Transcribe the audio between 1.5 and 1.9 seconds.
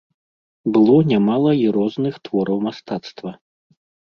і